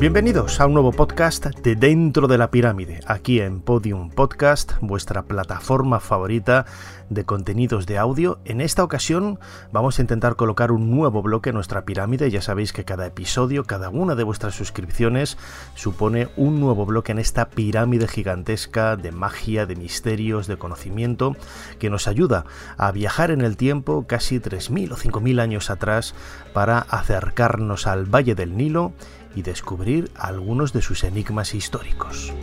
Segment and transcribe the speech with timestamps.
[0.00, 5.24] Bienvenidos a un nuevo podcast de Dentro de la Pirámide, aquí en Podium Podcast, vuestra
[5.24, 6.66] plataforma favorita
[7.10, 8.38] de contenidos de audio.
[8.44, 9.40] En esta ocasión
[9.72, 12.30] vamos a intentar colocar un nuevo bloque en nuestra pirámide.
[12.30, 15.36] Ya sabéis que cada episodio, cada una de vuestras suscripciones
[15.74, 21.34] supone un nuevo bloque en esta pirámide gigantesca de magia, de misterios, de conocimiento,
[21.80, 22.44] que nos ayuda
[22.76, 26.14] a viajar en el tiempo casi 3.000 o 5.000 años atrás
[26.52, 28.92] para acercarnos al Valle del Nilo
[29.38, 32.34] y descubrir algunos de sus enigmas históricos.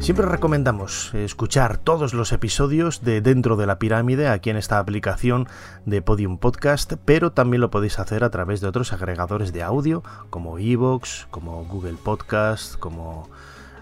[0.00, 5.46] Siempre recomendamos escuchar todos los episodios de Dentro de la Pirámide aquí en esta aplicación
[5.86, 10.02] de Podium Podcast, pero también lo podéis hacer a través de otros agregadores de audio
[10.30, 13.28] como Evox, como Google Podcast, como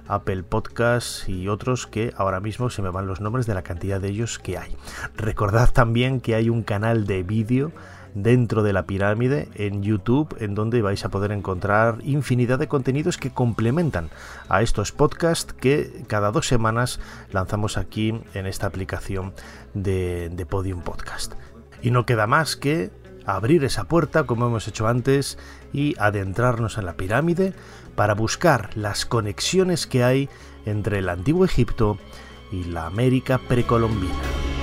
[0.08, 4.00] Apple Podcasts y otros que ahora mismo se me van los nombres de la cantidad
[4.00, 4.76] de ellos que hay.
[5.16, 7.72] Recordad también que hay un canal de vídeo
[8.16, 13.18] dentro de la pirámide en YouTube en donde vais a poder encontrar infinidad de contenidos
[13.18, 14.08] que complementan
[14.48, 16.98] a estos podcasts que cada dos semanas
[17.30, 19.34] lanzamos aquí en esta aplicación
[19.74, 21.34] de, de Podium Podcast.
[21.82, 22.90] Y no queda más que
[23.26, 25.36] abrir esa puerta como hemos hecho antes
[25.72, 27.52] y adentrarnos en la pirámide
[27.96, 30.28] para buscar las conexiones que hay
[30.66, 31.98] entre el antiguo Egipto
[32.52, 34.55] y la América precolombina.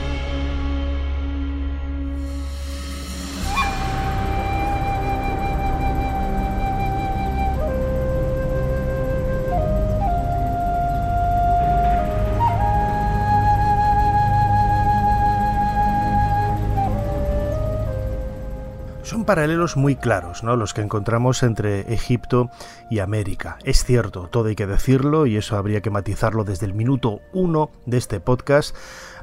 [19.23, 20.55] Paralelos muy claros, ¿no?
[20.55, 22.49] Los que encontramos entre Egipto
[22.89, 23.57] y América.
[23.63, 27.71] Es cierto, todo hay que decirlo, y eso habría que matizarlo desde el minuto uno
[27.85, 28.75] de este podcast.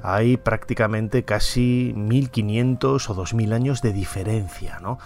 [0.03, 4.99] Hay prácticamente casi 1500 o 2000 años de diferencia, ¿no?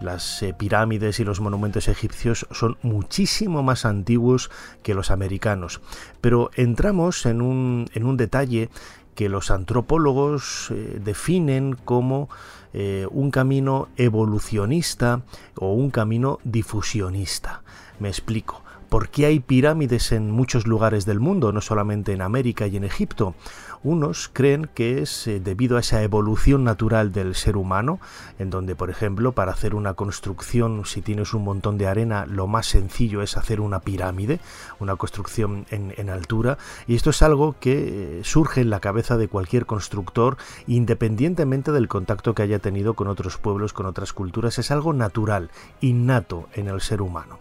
[0.00, 4.50] Las eh, pirámides y los monumentos egipcios son muchísimo más antiguos
[4.82, 5.80] que los americanos.
[6.20, 8.68] Pero entramos en un, en un detalle
[9.14, 12.28] que los antropólogos eh, definen como
[12.72, 15.22] eh, un camino evolucionista
[15.56, 17.62] o un camino difusionista.
[17.98, 18.62] Me explico.
[18.92, 22.84] ¿Por qué hay pirámides en muchos lugares del mundo, no solamente en América y en
[22.84, 23.34] Egipto?
[23.82, 28.00] Unos creen que es eh, debido a esa evolución natural del ser humano,
[28.38, 32.46] en donde, por ejemplo, para hacer una construcción, si tienes un montón de arena, lo
[32.46, 34.40] más sencillo es hacer una pirámide,
[34.78, 39.26] una construcción en, altura, y esto es algo que eh, surge en la cabeza de
[39.26, 40.36] cualquier constructor,
[40.66, 45.50] independientemente del contacto que haya tenido con otros pueblos, con otras culturas, es algo natural,
[45.80, 47.38] innato en el ser humano.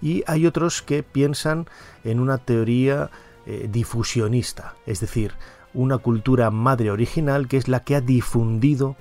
[0.00, 1.66] Y hay otros que piensan
[2.04, 3.10] en una teoría
[3.46, 5.32] eh, difusionista, es decir,
[5.74, 8.96] una cultura madre original que es la que ha difundido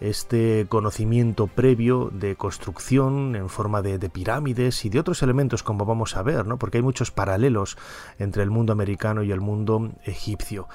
[0.00, 6.16] este conocimiento previo de construcción en forma de, pirámides y de otros elementos como vamos
[6.16, 6.58] a ver, ¿no?
[6.58, 7.78] porque hay muchos paralelos
[8.18, 10.68] entre el mundo americano y el mundo egipcio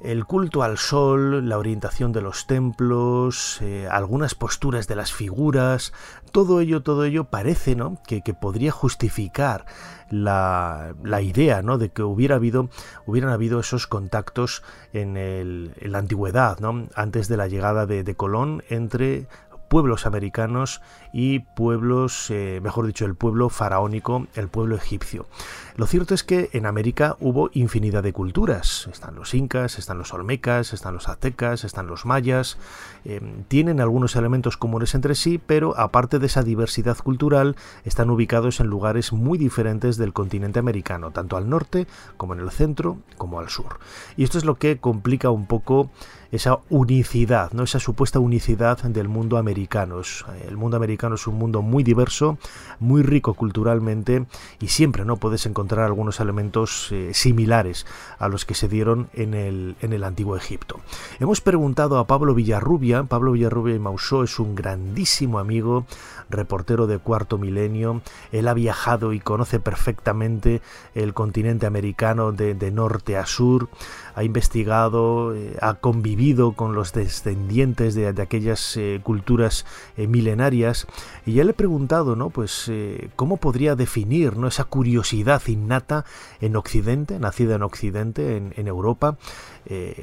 [0.00, 5.92] el culto al sol, la orientación de los templos, eh, algunas posturas de las figuras,
[6.32, 7.98] todo ello, todo ello parece ¿no?
[8.06, 9.66] que, podría justificar
[10.10, 11.78] la, idea ¿no?
[11.78, 12.70] de que hubiera habido,
[13.06, 14.62] hubieran habido esos contactos
[14.92, 16.88] en, la antigüedad, ¿no?
[16.94, 19.28] antes de la llegada de, de Colón, entre
[19.74, 25.26] pueblos americanos y pueblos, eh, mejor dicho, el pueblo faraónico, el pueblo egipcio.
[25.74, 28.88] Lo cierto es que en América hubo infinidad de culturas.
[28.92, 32.56] Están los incas, están los olmecas, están los aztecas, están los mayas.
[33.04, 38.60] Eh, tienen algunos elementos comunes entre sí, pero aparte de esa diversidad cultural, están ubicados
[38.60, 43.40] en lugares muy diferentes del continente americano, tanto al norte como en el centro como
[43.40, 43.80] al sur.
[44.16, 45.90] Y esto es lo que complica un poco
[46.34, 47.62] esa unicidad, ¿no?
[47.62, 50.00] esa supuesta unicidad del mundo americano.
[50.48, 52.38] El mundo americano es un mundo muy diverso,
[52.80, 54.26] muy rico culturalmente
[54.60, 57.86] y siempre no puedes encontrar algunos elementos eh, similares
[58.18, 60.80] a los que se dieron en el, en el antiguo Egipto.
[61.20, 65.86] Hemos preguntado a Pablo Villarrubia, Pablo Villarrubia y Mausó es un grandísimo amigo,
[66.30, 70.62] reportero de Cuarto Milenio, él ha viajado y conoce perfectamente
[70.94, 73.68] el continente americano de, norte a sur,
[74.14, 79.66] ha investigado, eh, ha convivido vivido con los descendientes de, aquellas eh, culturas
[79.96, 80.86] eh, milenarias.
[81.26, 82.30] Y ya le he preguntado, ¿no?
[82.30, 82.70] Pues
[83.16, 84.46] cómo podría definir ¿no?
[84.46, 86.04] esa curiosidad innata
[86.40, 89.16] en Occidente, nacida en Occidente, en, Europa,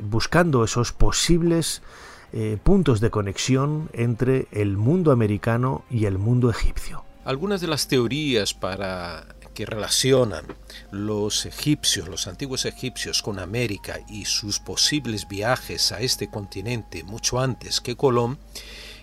[0.03, 1.81] buscando esos posibles
[2.63, 7.03] puntos de conexión entre el mundo americano y el mundo egipcio.
[7.25, 10.45] Algunas de las teorías para que relacionan
[10.91, 17.39] los egipcios, los antiguos egipcios con América y sus posibles viajes a este continente mucho
[17.39, 18.37] antes que Colón,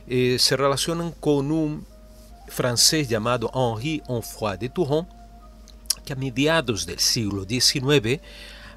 [0.06, 1.86] eh, se relacionan con un
[2.48, 5.06] francés llamado Henri Onfroy de Touron,
[6.04, 8.20] que a mediados del siglo XIX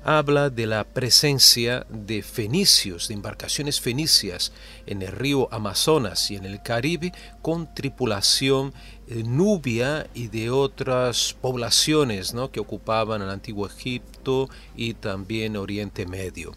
[0.03, 4.51] habla de la presencia de fenicios, de embarcaciones fenicias
[4.85, 8.73] en el río Amazonas y en el Caribe con tripulación
[9.07, 16.53] eh, nubia y de otras poblaciones que ocupaban el antiguo Egipto y también Oriente Medio.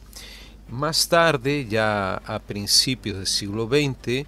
[0.68, 4.26] Más tarde, ya a principios del siglo XX,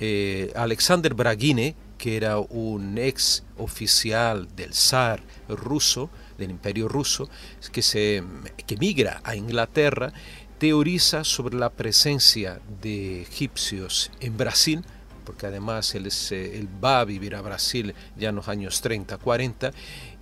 [0.00, 7.28] eh, Alexander Braguine, que era un ex oficial del zar ruso, del imperio ruso,
[7.72, 8.22] que, se,
[8.66, 10.12] que migra a Inglaterra,
[10.58, 14.84] teoriza sobre la presencia de egipcios en Brasil,
[15.24, 19.72] porque además él, él, va a vivir a Brasil ya en los años 30, 40,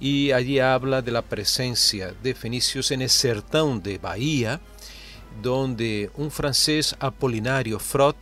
[0.00, 4.61] y allí habla de la presencia de fenicios en el sertón de Bahía,
[5.43, 8.16] donde un francés Apolinario Frot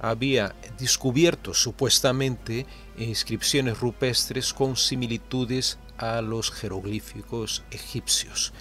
[0.00, 2.66] había descubierto supuestamente
[2.98, 8.52] inscripciones rupestres con similitudes a los jeroglíficos egipcios.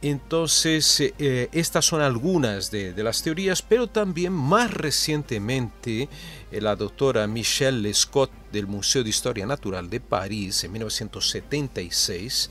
[0.00, 6.08] Entonces, eh, estas son algunas de, las teorías, pero también más recientemente
[6.52, 12.50] eh, la doctora Michelle Lescott del Museo de Historia Natural de París en 1976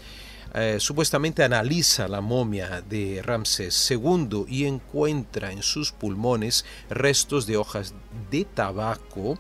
[0.53, 7.57] eh, supuestamente analiza la momia de Ramsés II y encuentra en sus pulmones restos de
[7.57, 7.93] hojas
[8.31, 9.38] de tabaco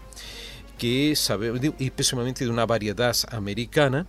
[0.77, 4.05] que sabe, y especialmente de una variedad americana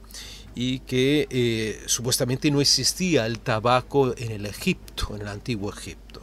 [0.60, 6.20] y que eh, supuestamente no existía el tabaco en el Egipto, en el antiguo Egipto.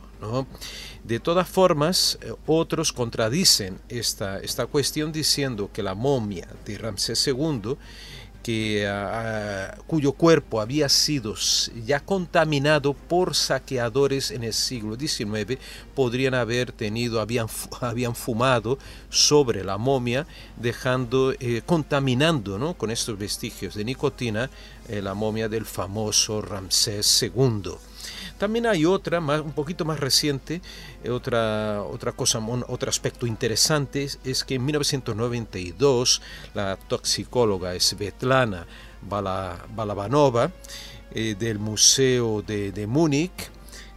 [1.06, 7.26] De todas formas, eh, otros contradicen esta, esta cuestión diciendo que la momia de Ramsés
[7.26, 7.78] II
[9.88, 11.36] cuyo cuerpo había sido
[11.86, 15.60] ya contaminado por saqueadores en el siglo XIX,
[15.96, 17.48] podrían haber tenido, habían,
[17.82, 18.78] habían fumado
[19.10, 20.28] sobre la momia,
[20.58, 22.76] dejando, eh, contaminando ¿no?
[22.76, 24.50] con estos vestigios de nicotina
[24.88, 27.72] eh, la momia del famoso Ramsés II.
[28.38, 30.62] También hay otra, más, un poquito más reciente,
[31.04, 36.22] eh, otra, otra cosa, otro aspecto interesante es que en 1992
[36.54, 38.68] la toxicóloga Svetlana
[39.02, 40.52] Balabanova
[41.12, 43.52] eh, del Museo de, de Múnich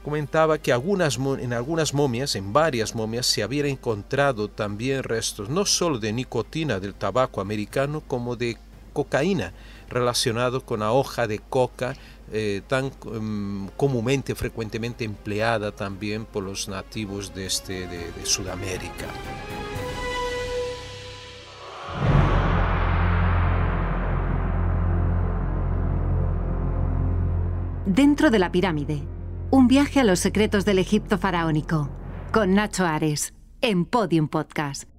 [0.05, 5.99] comentaba que en algunas momias, en varias momias, se habían encontrado también restos no solo
[5.99, 8.56] de nicotina del tabaco americano como de
[8.93, 9.52] cocaína
[9.88, 11.94] relacionado con la hoja de coca
[12.32, 19.06] eh, tan um, comúnmente, frecuentemente empleada también por los nativos de, este, de Sudamérica.
[27.87, 29.02] Dentro de la pirámide,
[29.50, 31.88] un viaje a los secretos del Egipto faraónico,
[32.32, 33.32] con Nacho Ares,
[33.62, 34.97] en Podium Podcast.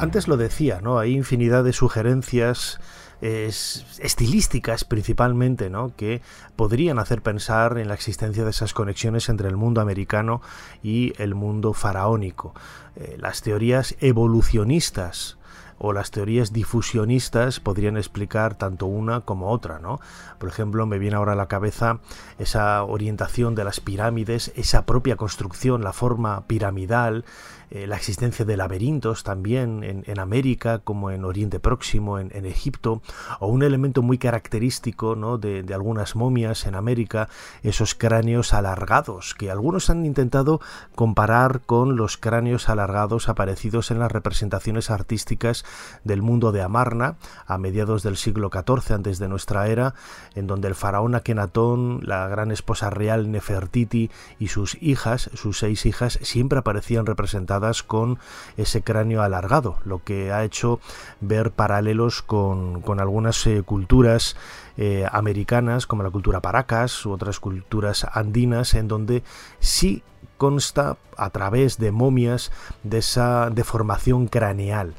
[0.00, 0.98] Antes lo decía, ¿no?
[0.98, 2.80] Hay infinidad de sugerencias
[3.22, 5.94] estilísticas principalmente, ¿no?
[5.94, 6.22] que
[6.56, 10.40] podrían hacer pensar en la existencia de esas conexiones entre el mundo americano
[10.82, 12.54] y el mundo faraónico.
[12.96, 15.36] Eh, las teorías evolucionistas
[15.82, 19.98] o las teorías difusionistas podrían explicar tanto una como otra, ¿no?
[20.38, 22.00] Por ejemplo, me viene ahora a la cabeza
[22.38, 27.24] esa orientación de las pirámides, esa propia construcción, la forma piramidal,
[27.70, 33.00] eh, la existencia de laberintos también en, América como en Oriente Próximo, en, Egipto,
[33.38, 35.38] o un elemento muy característico ¿no?
[35.38, 37.28] de, algunas momias en América,
[37.62, 40.60] esos cráneos alargados, que algunos han intentado
[40.96, 45.64] comparar con los cráneos alargados aparecidos en las representaciones artísticas
[46.02, 49.94] del mundo de Amarna a mediados del siglo XIV antes de nuestra era,
[50.34, 54.10] en donde el faraón Akenatón, la gran esposa real Nefertiti
[54.40, 58.18] y sus hijas, sus seis hijas, siempre aparecían representadas con
[58.56, 60.80] ese cráneo alargado, lo que ha hecho
[61.20, 64.36] ver paralelos con, algunas eh, culturas
[64.76, 69.22] eh, americanas como la cultura paracas u otras culturas andinas en donde
[69.58, 70.02] sí
[70.40, 72.50] consta a través de momias
[72.82, 74.94] de esa deformación craneal.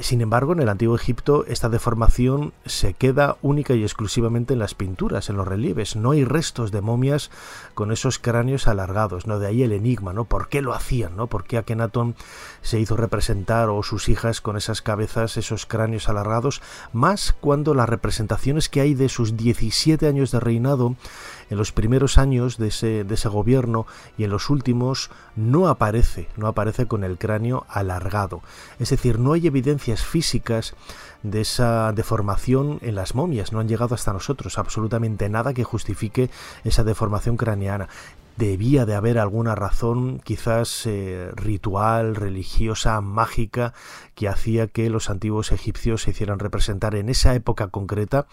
[0.00, 4.74] Sin embargo, en el antiguo Egipto esta deformación se queda única y exclusivamente en las
[4.74, 5.96] pinturas, en los relieves.
[5.96, 7.30] No hay restos de momias
[7.74, 9.38] con esos cráneos alargados, ¿no?
[9.38, 10.24] De ahí el enigma, ¿no?
[10.24, 11.26] ¿Por qué lo hacían, no?
[11.26, 12.16] ¿Por qué Akenatón
[12.62, 16.62] se hizo representar o sus hijas con esas cabezas, esos cráneos alargados?
[16.94, 20.96] Más cuando las representaciones que hay de sus 17 años de reinado
[21.50, 23.86] en los primeros años de ese, de ese gobierno
[24.18, 28.42] y en los últimos no aparece, no aparece con el cráneo alargado.
[28.78, 30.74] Es decir, no hay evidencias físicas
[31.22, 36.30] de esa deformación en las momias, no han llegado hasta nosotros absolutamente nada que justifique
[36.64, 37.88] esa deformación craneana
[38.36, 43.72] debía de haber alguna razón quizás eh, ritual, religiosa, mágica,
[44.14, 48.26] que hacía que los antiguos egipcios se hicieran representar en esa época concreta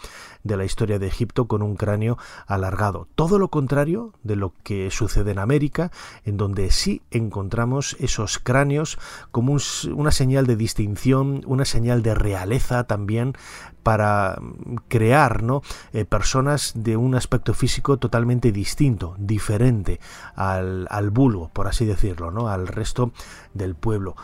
[0.44, 2.18] de la historia de Egipto con un cráneo
[2.48, 3.08] alargado.
[3.16, 5.92] Todo lo contrario de lo que sucede en América,
[6.26, 8.98] en donde sí encontramos esos cráneos
[9.32, 9.58] como
[9.94, 13.34] una señal de distinción, una señal de realeza también
[13.84, 14.40] para
[14.88, 15.62] crear ¿no?
[15.92, 20.00] Eh, personas de un aspecto físico totalmente distinto, diferente
[20.36, 22.48] al, al vulgo, por así decirlo, ¿no?
[22.48, 23.12] al resto
[23.54, 24.16] del pueblo.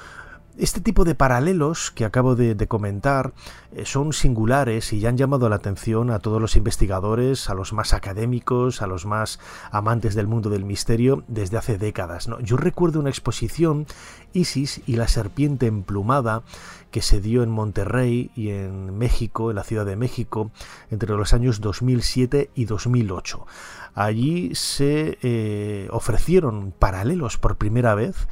[0.60, 3.32] Este tipo de paralelos que acabo de, comentar
[3.72, 7.72] eh, son singulares y ya han llamado la atención a todos los investigadores, a los
[7.72, 9.40] más académicos, a los más
[9.72, 12.28] amantes del mundo del misterio desde hace décadas.
[12.28, 12.42] ¿no?
[12.42, 13.88] Yo recuerdo una exposición
[14.34, 16.44] Isis y la serpiente emplumada
[16.92, 20.52] que se dio en Monterrey y en México, en la Ciudad de México,
[20.92, 23.48] entre los años 2007 y 2008.
[23.96, 28.28] Allí se eh, ofrecieron paralelos por primera vez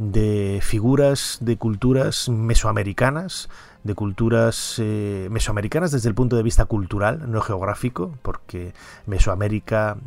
[0.00, 3.50] de figuras de culturas mesoamericanas,
[3.84, 8.72] de culturas eh, mesoamericanas desde el punto de vista cultural, no geográfico, porque
[9.04, 9.98] Mesoamérica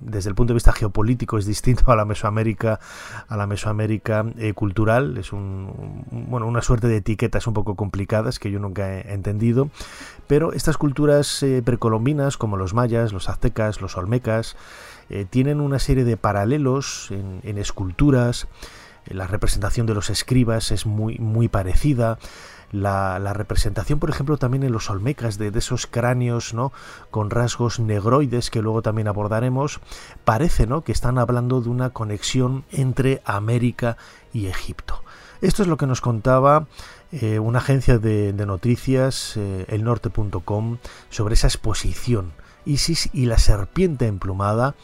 [0.00, 2.78] desde el punto de vista geopolítico es distinto a la Mesoamérica
[3.26, 8.38] a la Mesoamérica eh, cultural, es un, bueno, una suerte de etiquetas un poco complicadas
[8.38, 9.70] que yo nunca he entendido,
[10.26, 14.56] pero estas culturas eh, precolombinas como los mayas, los aztecas, los olmecas
[15.30, 18.46] tienen una serie de paralelos en, en esculturas,
[19.10, 22.18] la representación de los escribas es muy, muy parecida.
[22.70, 26.70] La, representación, por ejemplo, también en los olmecas de, esos cráneos ¿no?
[27.10, 29.80] con rasgos negroides que luego también abordaremos,
[30.24, 30.84] parece ¿no?
[30.84, 33.96] que están hablando de una conexión entre América
[34.34, 35.02] y Egipto.
[35.40, 36.66] Esto es lo que nos contaba
[37.10, 42.32] eh, una agencia de, noticias, eh, elnorte.com, sobre esa exposición
[42.66, 44.74] Isis y la serpiente emplumada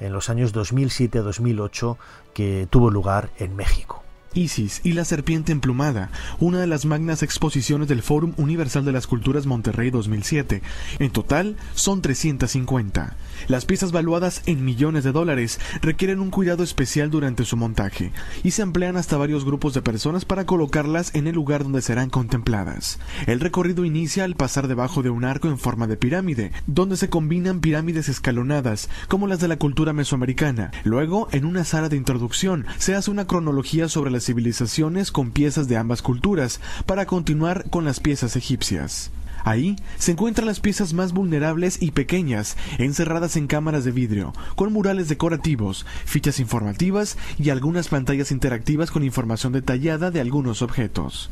[0.00, 1.96] en los años 2007-2008
[2.34, 4.02] que tuvo lugar en México.
[4.34, 9.06] Isis y la serpiente emplumada, una de las magnas exposiciones del Fórum Universal de las
[9.06, 10.62] Culturas Monterrey 2007.
[10.98, 13.16] En total son 350.
[13.48, 18.12] Las piezas valuadas en millones de dólares requieren un cuidado especial durante su montaje
[18.44, 22.10] y se emplean hasta varios grupos de personas para colocarlas en el lugar donde serán
[22.10, 22.98] contempladas.
[23.26, 27.08] El recorrido inicia al pasar debajo de un arco en forma de pirámide, donde se
[27.08, 30.70] combinan pirámides escalonadas como las de la cultura mesoamericana.
[30.84, 35.76] Luego, en una sala de introducción, se hace una cronología sobre civilizaciones con piezas de
[35.76, 39.10] ambas culturas, para continuar con las piezas egipcias.
[39.44, 44.72] Ahí se encuentran las piezas más vulnerables y pequeñas, encerradas en cámaras de vidrio, con
[44.72, 51.30] murales decorativos, fichas informativas y algunas pantallas interactivas con información detallada de algunos objetos.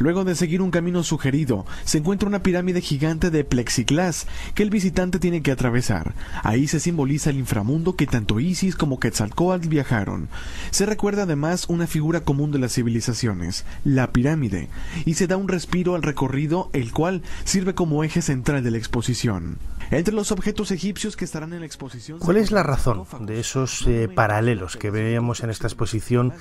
[0.00, 4.70] Luego de seguir un camino sugerido, se encuentra una pirámide gigante de plexiglas que el
[4.70, 6.14] visitante tiene que atravesar.
[6.42, 10.30] Ahí se simboliza el inframundo que tanto Isis como Quetzalcoatl viajaron.
[10.70, 14.70] Se recuerda además una figura común de las civilizaciones, la pirámide,
[15.04, 18.78] y se da un respiro al recorrido, el cual sirve como eje central de la
[18.78, 19.58] exposición.
[19.90, 22.20] Entre los objetos egipcios que estarán en la exposición...
[22.20, 26.32] ¿Cuál es la razón de esos eh, paralelos que veíamos en esta exposición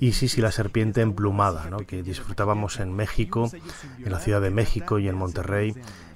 [0.00, 1.78] Isis y la serpiente emplumada, ¿no?
[1.78, 3.50] que disfrutábamos en México,
[4.04, 5.74] en la Ciudad de México y en Monterrey?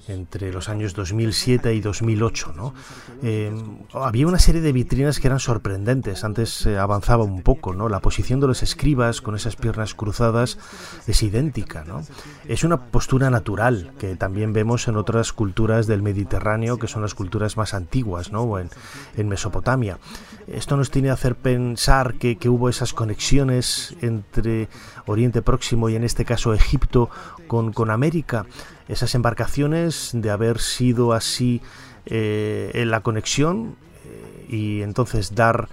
[0.09, 2.53] Entre los años 2007 y 2008.
[2.57, 2.75] ¿no?
[3.23, 3.53] Eh,
[3.93, 6.25] había una serie de vitrinas que eran sorprendentes.
[6.25, 7.75] Antes avanzaba un poco.
[7.75, 7.89] ¿no?
[7.89, 10.59] La posición de los escribas con esas piernas cruzadas
[11.07, 11.85] es idéntica.
[11.85, 12.03] ¿no?
[12.47, 17.15] Es una postura natural que también vemos en otras culturas del Mediterráneo, que son las
[17.15, 18.59] culturas más antiguas, ¿no?
[18.59, 18.71] en,
[19.17, 19.99] en Mesopotamia.
[20.47, 24.69] Esto nos tiene que hacer pensar que, que hubo esas conexiones entre
[25.07, 27.11] Oriente Próximo y en este caso Egipto
[27.47, 28.47] con, con América.
[28.88, 31.61] Esas embarcaciones, de haber sido así
[32.07, 35.69] eh, en la conexión eh, y entonces dar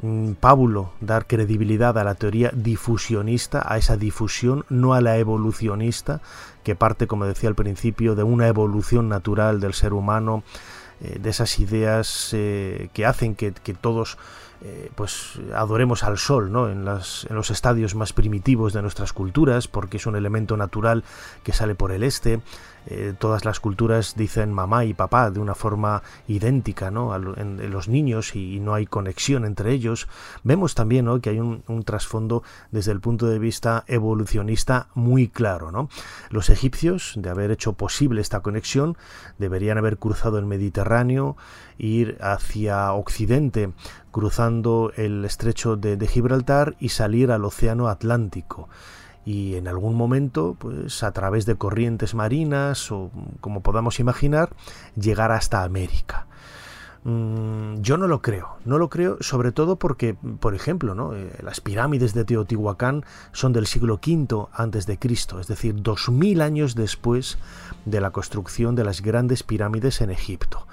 [0.00, 6.22] mm, pábulo, dar credibilidad a la teoría difusionista, a esa difusión, no a la evolucionista,
[6.62, 10.42] que parte, como decía al principio, de una evolución natural del ser humano
[11.00, 14.16] eh, de esas ideas que hacen que, que todos
[14.66, 16.70] eh, pues adoremos al sol ¿no?
[16.70, 21.04] en, las, en los estadios más primitivos de nuestras culturas, porque es un elemento natural
[21.42, 22.40] que sale por el este.
[22.86, 27.14] Eh, todas las culturas dicen mamá y papá de una forma idéntica ¿no?
[27.16, 30.08] en, los niños y, no hay conexión entre ellos.
[30.42, 31.20] Vemos también ¿no?
[31.20, 35.70] que hay un, trasfondo desde el punto de vista evolucionista muy claro.
[35.70, 35.88] ¿no?
[36.30, 38.96] Los egipcios, de haber hecho posible esta conexión,
[39.38, 41.36] deberían haber cruzado el Mediterráneo,
[41.78, 43.72] ir hacia Occidente,
[44.10, 48.68] cruzando el estrecho de, de Gibraltar y salir al Océano Atlántico
[49.24, 54.50] y en algún momento, pues a través de corrientes marinas o como podamos imaginar,
[54.96, 56.26] llegar hasta América.
[57.04, 61.14] Mm, yo no lo creo, no lo creo sobre todo porque, por ejemplo, ¿no?
[61.14, 66.08] Eh, las pirámides de Teotihuacán son del siglo V antes de Cristo, es decir, dos
[66.08, 67.36] mil años después
[67.84, 70.66] de la construcción de las grandes pirámides en Egipto.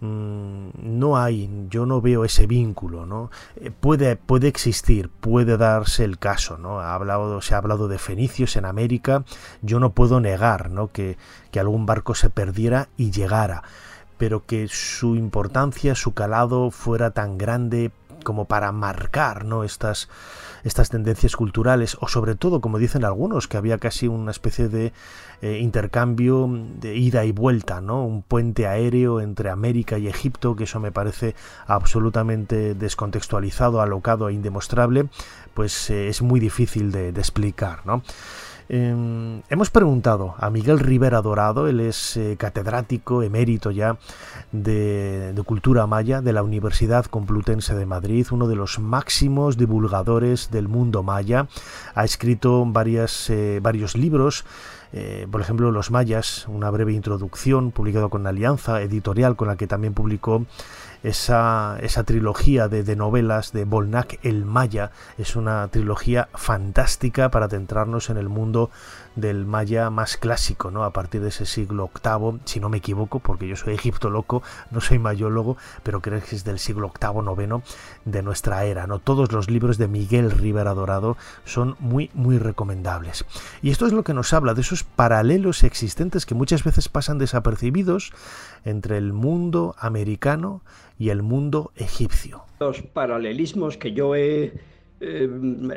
[0.00, 3.30] Mm, no hay, yo no veo ese vínculo, ¿no?
[3.56, 6.80] Eh, puede, puede existir, puede darse el caso, ¿no?
[6.80, 9.24] Ha hablado, se ha hablado de fenicios en América,
[9.60, 10.88] yo no puedo negar, ¿no?
[10.88, 11.18] Que,
[11.50, 13.62] que algún barco se perdiera y llegara,
[14.16, 17.92] pero que su importancia, su calado fuera tan grande
[18.24, 19.64] como para marcar, ¿no?
[19.64, 20.08] Estas,
[20.64, 24.92] estas tendencias culturales o sobre todo, como dicen algunos, que había casi una especie de
[25.42, 28.04] eh, intercambio de ida y vuelta, ¿no?
[28.04, 31.34] Un puente aéreo entre América y Egipto, que eso me parece
[31.66, 35.08] absolutamente descontextualizado, alocado e indemostrable,
[35.54, 38.02] pues eh, es muy difícil de, de explicar, ¿no?
[38.72, 43.98] Em, hemos preguntado a Miguel Rivera Dorado, él es eh, catedrático emérito ya
[44.52, 50.68] de, cultura maya de la Universidad Complutense de Madrid, uno de los máximos divulgadores del
[50.68, 51.48] mundo maya.
[51.96, 54.44] Ha escrito varias, eh, varios libros.
[54.92, 59.66] Eh, por ejemplo, Los Mayas, una breve introducción, publicado con Alianza Editorial, con la que
[59.66, 60.46] también publicó
[61.02, 64.90] esa, esa trilogía de, de, novelas de Bolnac el Maya.
[65.16, 68.70] Es una trilogía fantástica para adentrarnos en el mundo
[69.16, 70.84] del maya más clásico, ¿no?
[70.84, 74.80] A partir de ese siglo VIII, si no me equivoco, porque yo soy egiptólogo, no
[74.80, 77.62] soy mayólogo, pero creo que es del siglo VIII, noveno
[78.04, 78.98] de nuestra era, ¿no?
[78.98, 83.24] Todos los libros de Miguel Rivera Dorado son muy, muy recomendables.
[83.62, 87.18] Y esto es lo que nos habla de esos paralelos existentes que muchas veces pasan
[87.18, 88.12] desapercibidos
[88.64, 90.62] entre el mundo americano
[90.98, 92.44] y el mundo egipcio.
[92.60, 94.60] Los paralelismos que yo he
[95.00, 95.28] eh,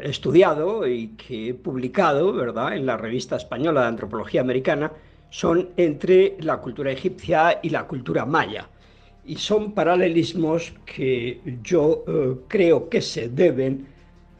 [0.04, 4.92] estudiado y que he publicado, ¿verdad?, en la revista española de antropología americana,
[5.30, 8.68] son entre la cultura egipcia y la cultura maya.
[9.26, 13.88] Y son paralelismos que yo eh, creo que se deben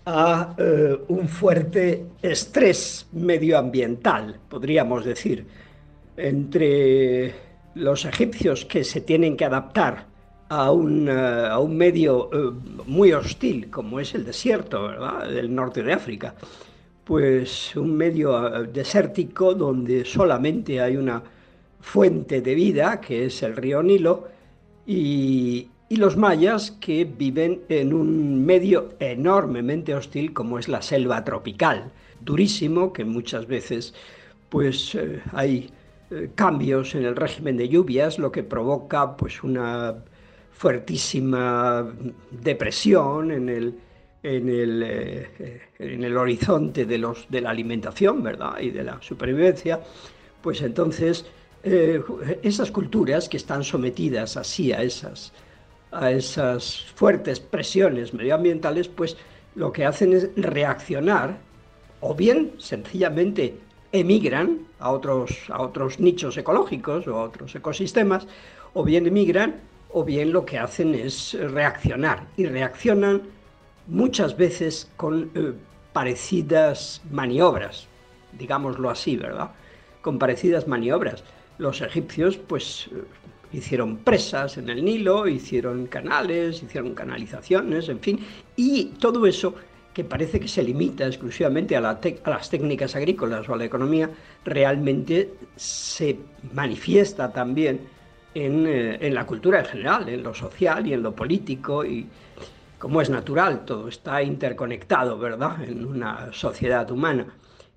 [0.06, 5.48] a eh, un fuerte estrés medioambiental, podríamos decir,
[6.18, 7.34] entre
[7.76, 10.13] los egipcios que se tienen que adaptar
[10.54, 12.52] a un, eh, a un medio eh,
[12.86, 14.88] muy hostil como es el desierto
[15.28, 16.36] del norte de África,
[17.04, 21.24] pues un medio eh, desértico donde solamente hay una
[21.82, 24.28] fuente de vida, que es el río Nilo,
[24.86, 31.24] y, y los mayas que viven en un medio enormemente hostil como es la selva
[31.24, 33.96] tropical, durísimo, que muchas veces
[34.50, 34.96] pues
[35.32, 35.72] hay
[36.36, 39.96] cambios en el régimen de lluvias, lo que provoca pues una
[40.54, 41.86] fuertísima
[42.32, 43.76] depresión en el,
[44.22, 48.60] en el, eh, en el horizonte de, los, de la alimentación ¿verdad?
[48.60, 49.82] y de la supervivencia,
[50.42, 51.26] pues entonces
[51.64, 52.02] eh,
[52.42, 55.34] esas culturas que están sometidas así a esas,
[55.92, 59.18] a esas fuertes presiones medioambientales, pues
[59.56, 61.38] lo que hacen es reaccionar
[62.00, 63.58] o bien sencillamente
[63.92, 68.28] emigran a otros, a otros nichos ecológicos o a otros ecosistemas,
[68.74, 69.56] o bien emigran
[69.94, 73.22] o bien lo que hacen es reaccionar y reaccionan
[73.88, 75.54] muchas veces con eh,
[75.94, 77.88] parecidas maniobras,
[78.38, 79.52] digámoslo así, ¿verdad?
[80.02, 81.24] Con parecidas maniobras.
[81.60, 83.04] Los egipcios pues eh,
[83.54, 88.20] hicieron presas en el Nilo, hicieron canales, hicieron canalizaciones, en fin,
[88.56, 89.54] y todo eso
[89.94, 94.10] que parece que se limita exclusivamente a, a, las técnicas agrícolas o a la economía,
[94.44, 96.18] realmente se
[96.52, 97.93] manifiesta también
[98.36, 102.08] eh, en, la cultura en general, en lo social y en lo político, y
[102.80, 107.28] como es natural, todo está interconectado, ¿verdad?, en una sociedad humana.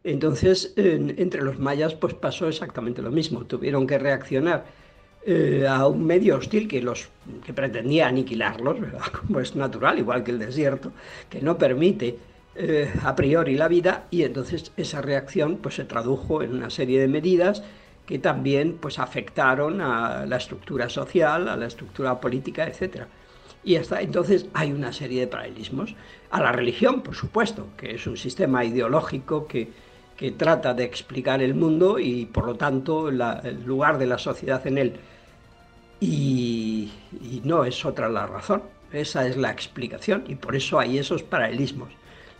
[0.03, 3.45] Entonces, entre los mayas, pues pasó exactamente lo mismo.
[3.45, 4.64] Tuvieron que reaccionar
[5.29, 7.09] eh, a un medio hostil que, los,
[7.45, 8.77] que pretendía aniquilarlos,
[9.21, 10.92] como es natural, igual que el desierto,
[11.29, 12.16] que no permite
[12.55, 17.01] eh, a priori la vida, y entonces esa reacción pues, se tradujo en una serie
[17.01, 17.64] de medidas
[18.07, 23.05] que también pues, afectaron a la estructura social, a la estructura política, etc.
[23.64, 25.95] Y hasta entonces hay una serie de paralelismos.
[26.31, 29.69] A la religión, por supuesto, que es un sistema ideológico que,
[30.16, 34.64] que trata de explicar el mundo y por lo tanto el lugar de la sociedad
[34.66, 34.97] en él.
[35.99, 40.99] Y, y no es otra la razón, esa es la explicación y por eso hay
[40.99, 41.88] esos paralelismos.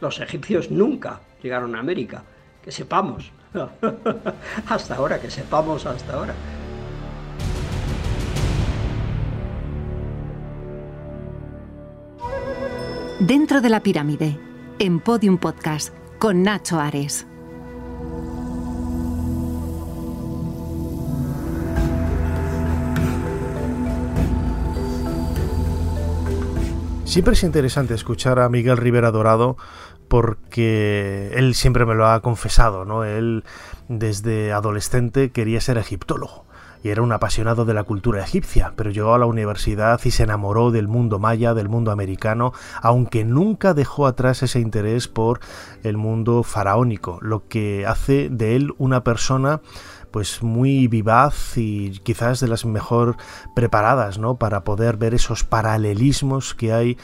[0.01, 2.23] Los egipcios nunca llegaron a América,
[2.63, 3.33] que sepamos,
[4.69, 6.35] hasta ahora, que sepamos hasta ahora.
[13.19, 14.39] Dentro de la pirámide,
[14.79, 17.27] en Podium Podcast, con Nacho Ares.
[27.17, 29.57] Siempre es interesante escuchar a Miguel Rivera Dorado
[30.09, 33.05] porque él siempre me lo ha confesado, ¿no?
[33.05, 33.45] Él
[33.89, 36.47] desde adolescente quería ser egiptólogo
[36.83, 40.23] y era un apasionado de la cultura egipcia, pero llegó a la universidad y se
[40.23, 45.41] enamoró del mundo maya, del mundo americano, aunque nunca dejó atrás ese interés por
[45.83, 49.61] el mundo faraónico, lo que hace de él una persona
[50.13, 53.17] pues muy vivaz y quizás de las mejor
[53.55, 54.37] preparadas, ¿no?
[54.37, 56.97] Para poder ver esos paralelismos que hay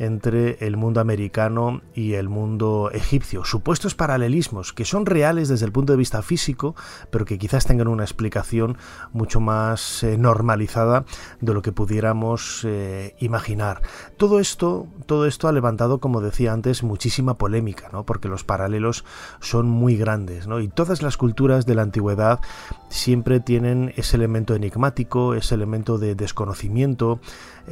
[0.00, 3.44] entre el mundo americano y el mundo egipcio.
[3.44, 6.74] Supuestos paralelismos que son reales desde el punto de vista físico,
[7.10, 8.78] pero que quizás tengan una explicación
[9.12, 11.04] mucho más eh, normalizada
[11.40, 13.82] de lo que pudiéramos eh, imaginar.
[14.16, 18.04] Todo esto, todo esto ha levantado, como decía antes, muchísima polémica, ¿no?
[18.04, 19.04] porque los paralelos
[19.40, 20.60] son muy grandes, ¿no?
[20.60, 22.40] y todas las culturas de la antigüedad
[22.88, 27.20] siempre tienen ese elemento enigmático, ese elemento de desconocimiento,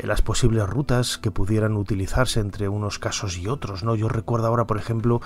[0.05, 3.85] las posibles rutas que pudieran utilizarse entre unos casos y otros.
[3.85, 3.95] ¿no?
[3.95, 5.21] Yo recuerdo ahora, por ejemplo,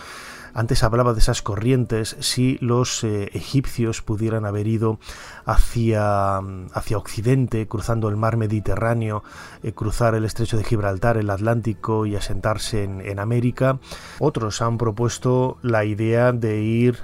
[0.55, 4.99] antes hablaba de esas corrientes, si los eh, egipcios pudieran haber ido
[5.47, 6.39] hacia,
[6.73, 9.23] hacia Occidente, cruzando el mar Mediterráneo,
[9.63, 13.79] eh, cruzar el estrecho de Gibraltar, el Atlántico y asentarse en, en América.
[14.19, 16.99] Otros han propuesto la idea de ir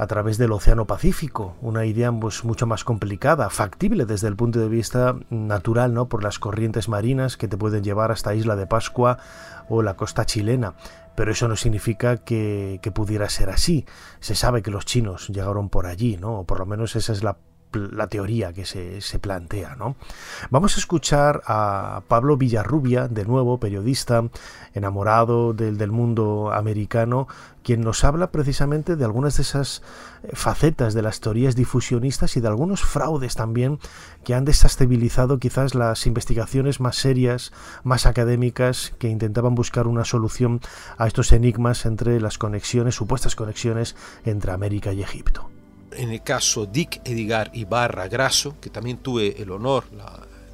[0.00, 4.58] a través del Océano Pacífico, una idea pues, mucho más complicada, factible desde el punto
[4.58, 6.08] de vista natural, ¿no?
[6.08, 9.18] por las corrientes marinas que te pueden llevar hasta Isla de Pascua
[9.68, 10.72] o la costa chilena.
[11.16, 13.84] Pero eso no significa que, que pudiera ser así.
[14.20, 16.40] Se sabe que los chinos llegaron por allí, ¿no?
[16.40, 17.36] O por lo menos esa es la
[17.72, 19.76] la teoría que se, se, plantea.
[19.76, 19.96] ¿no?
[20.50, 24.24] Vamos a escuchar a Pablo Villarrubia, de nuevo, periodista,
[24.74, 27.28] enamorado del, del, mundo americano,
[27.62, 29.82] quien nos habla precisamente de algunas de esas
[30.22, 33.78] eh, facetas de las teorías difusionistas y de algunos fraudes también
[34.24, 37.52] que han desestabilizado quizás las investigaciones más serias,
[37.84, 40.60] más académicas, que intentaban buscar una solución
[40.98, 45.50] a estos enigmas entre las conexiones, supuestas conexiones entre América y Egipto
[45.92, 49.84] en el caso Dick Edgar Ibarra Grasso, que también tuve el honor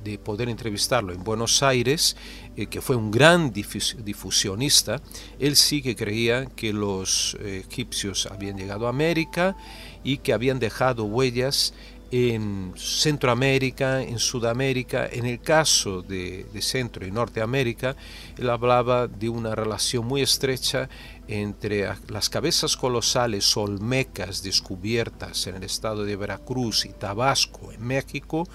[0.05, 2.17] de poder entrevistarlo en Buenos Aires,
[2.57, 5.01] eh, que fue un gran difusionista,
[5.39, 9.57] él sí que creía que los egipcios habían llegado a América
[10.05, 11.75] y que habían dejado huellas
[12.11, 15.09] en Centroamérica, en Sudamérica.
[15.11, 17.97] En el caso de, de Centro y Norteamérica,
[18.39, 20.89] él hablaba de una relación muy estrecha
[21.29, 28.47] entre las cabezas colosales olmecas descubiertas en el estado de Veracruz y Tabasco en México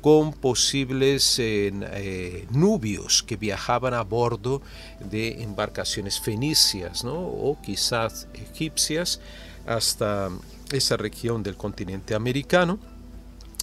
[0.00, 4.62] con posibles eh, eh, nubios que viajaban a bordo
[5.00, 7.14] de embarcaciones fenicias ¿no?
[7.14, 9.20] o quizás egipcias
[9.66, 10.30] hasta
[10.70, 12.78] esa región del continente americano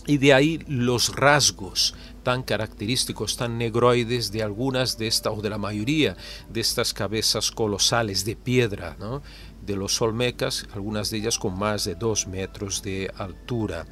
[0.06, 5.50] y de ahí los rasgos tan característicos, tan negroides de algunas de estas, o de
[5.50, 6.16] la mayoría
[6.50, 9.22] de estas cabezas colosales de piedra, ¿no?
[9.66, 13.86] de los olmecas, algunas de ellas con más de dos metros de altura.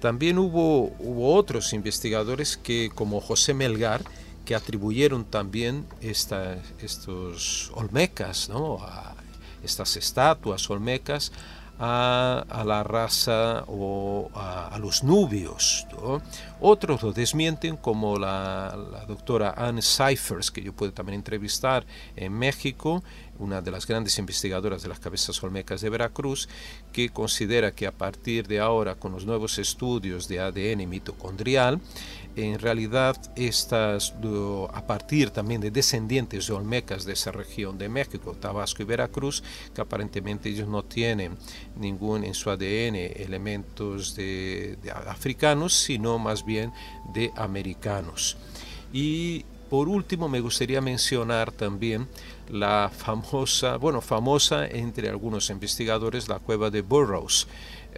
[0.00, 4.02] También hubo, hubo otros investigadores que, como José Melgar,
[4.44, 8.78] que atribuyeron también esta, estos olmecas, ¿no?
[9.62, 11.32] estas estatuas olmecas,
[11.82, 15.86] a, la raza o a, los nubios.
[16.60, 18.76] Otros lo desmienten, como la,
[19.08, 23.02] doctora Anne Cyphers, que yo puedo también entrevistar en México,
[23.38, 26.50] una de las grandes investigadoras de las cabezas olmecas de Veracruz,
[26.92, 31.80] que considera que a partir de ahora, con los nuevos estudios de ADN mitocondrial,
[32.36, 34.14] en realidad estas,
[34.72, 39.42] a partir también de descendientes de olmecas de esa región de México, Tabasco y Veracruz,
[39.74, 41.36] que aparentemente ellos no tienen
[41.76, 46.72] ningún en su ADN elementos de, africanos, sino más bien
[47.12, 48.36] de americanos.
[48.92, 52.08] Y por último, me gustaría mencionar también
[52.48, 57.46] la famosa, bueno, famosa entre algunos investigadores, la cueva de Burroughs,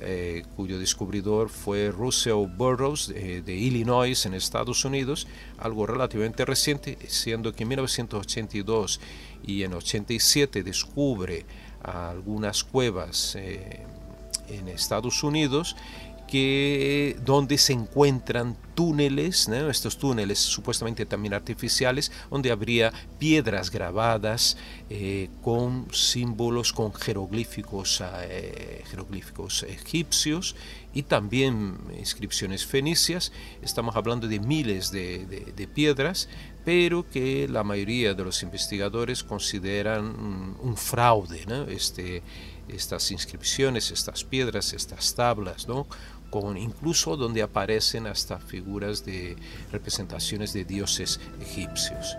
[0.04, 5.26] eh, cuyo descubridor fue Russell Burroughs de, de, Illinois en Estados Unidos,
[5.58, 9.00] algo relativamente reciente, siendo que en 1982
[9.46, 11.44] y en 87 descubre
[11.82, 15.76] algunas cuevas en Estados Unidos
[16.32, 24.56] que donde se encuentran túneles, estos túneles supuestamente también artificiales, donde habría piedras grabadas
[24.88, 30.56] eh, con símbolos, con jeroglíficos, eh, jeroglíficos egipcios
[30.94, 33.30] y también inscripciones fenicias.
[33.60, 36.30] Estamos hablando de miles de, piedras,
[36.64, 42.22] pero que la mayoría de los investigadores consideran un, fraude, este,
[42.68, 45.86] estas inscripciones, estas piedras, estas tablas, ¿no?
[46.32, 49.36] Con incluso donde aparecen hasta figuras de
[49.70, 52.16] representaciones de dioses egipcios.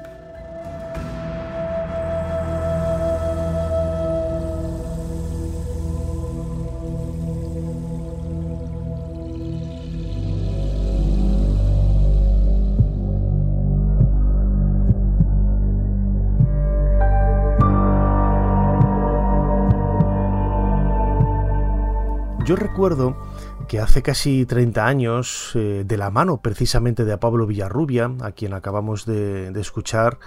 [22.45, 23.32] Yo recuerdo
[23.73, 28.53] que hace casi 30 años, eh, de la mano precisamente de Pablo Villarrubia, a quien
[28.53, 30.19] acabamos de, escuchar,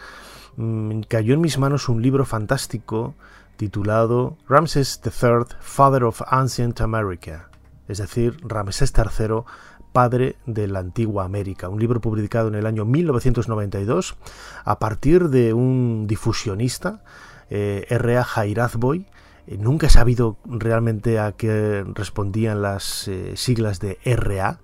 [0.56, 3.14] mm, cayó en mis manos un libro fantástico
[3.56, 7.48] titulado Ramses III, Father of Ancient America,
[7.86, 9.44] es decir, Ramsés III,
[9.92, 14.16] padre de la antigua América, un libro publicado en el año 1992
[14.64, 17.04] a partir de un difusionista,
[17.48, 18.24] eh, R.A.
[18.24, 19.06] Jairazboy,
[19.58, 24.60] nunca he sabido realmente a qué respondían las eh, siglas de RA,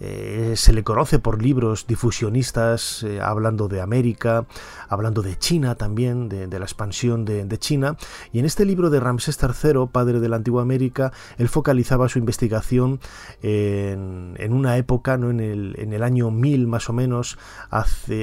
[0.00, 4.46] eh, se le conoce por libros difusionistas eh, hablando de América,
[4.88, 7.96] hablando de China también, de, la expansión de, China.
[8.32, 12.18] Y en este libro de Ramsés III, padre de la antigua América, él focalizaba su
[12.18, 13.00] investigación
[13.42, 15.30] en, una época, ¿no?
[15.30, 17.38] en, el, año 1000 más o menos,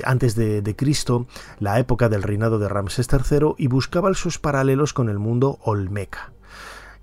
[0.04, 1.28] antes de, de Cristo,
[1.60, 6.32] la época del reinado de Ramsés III, y buscaba sus paralelos con el mundo olmeca.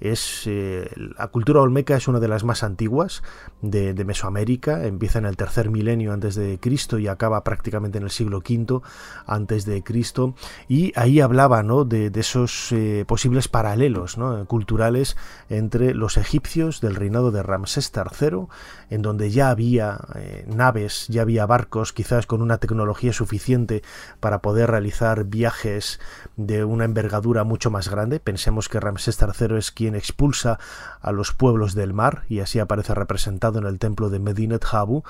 [0.01, 3.23] Es, eh, la cultura olmeca es una de las más antiguas
[3.63, 8.11] de, Mesoamérica, empieza en el tercer milenio antes de Cristo y acaba prácticamente en el
[8.11, 8.81] siglo V
[9.27, 10.35] antes de Cristo
[10.69, 11.85] y ahí hablaba ¿no?
[11.85, 15.17] de, esos eh, posibles paralelos culturales
[15.49, 18.47] entre los egipcios del reinado de Ramsés III,
[18.91, 23.83] en donde ya había eh, naves, ya había barcos, quizás con una tecnología suficiente
[24.21, 26.01] para poder realizar viajes
[26.37, 28.21] de una envergadura mucho más grande.
[28.21, 30.59] Pensemos que Ramsés III es quien expulsa
[31.01, 35.03] a los pueblos del mar, y así aparece representado en el templo de Medinet Habu,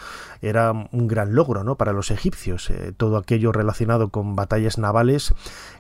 [0.42, 1.76] era un gran logro ¿no?
[1.76, 2.70] para los egipcios.
[2.70, 5.34] Eh, todo aquello relacionado con batallas navales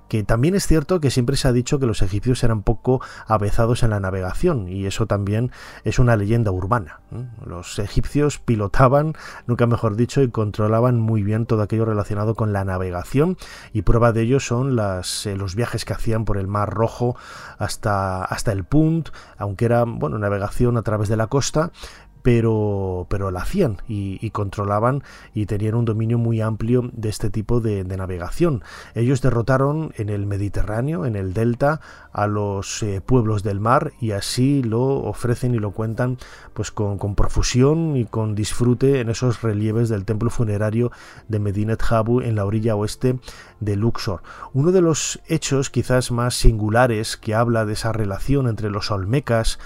[0.08, 3.82] que también es cierto que siempre se ha dicho que los egipcios eran poco avezados
[3.82, 5.52] en la navegación y eso también
[5.84, 7.00] es una leyenda urbana.
[7.44, 9.14] Los egipcios pilotaban,
[9.46, 13.36] nunca mejor dicho, y controlaban muy bien todo aquello relacionado con la navegación
[13.72, 17.16] y prueba de ello son eh, los viajes que hacían por el Mar Rojo
[17.58, 21.70] hasta, hasta el Punt, aunque era bueno, navegación a través de la costa,
[22.28, 27.62] pero, pero la hacían y, controlaban y tenían un dominio muy amplio de este tipo
[27.62, 28.62] de, navegación.
[28.94, 31.80] Ellos derrotaron en el Mediterráneo, en el Delta,
[32.12, 36.18] a los eh, pueblos del mar y así lo ofrecen y lo cuentan
[36.52, 40.92] pues con, profusión y con disfrute en esos relieves del templo funerario
[41.28, 43.18] de Medinet Habu en la orilla oeste
[43.60, 44.20] de Luxor.
[44.52, 49.58] Uno de los hechos quizás más singulares que habla de esa relación entre los olmecas